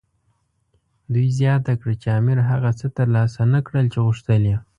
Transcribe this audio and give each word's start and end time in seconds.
دوی 1.13 1.27
زیاته 1.39 1.73
کړه 1.81 1.93
چې 2.01 2.07
امیر 2.19 2.39
هغه 2.49 2.71
څه 2.79 2.87
ترلاسه 2.97 3.41
نه 3.53 3.59
کړل 3.65 3.85
چې 3.93 3.99
غوښتل 4.05 4.41
یې. 4.51 4.57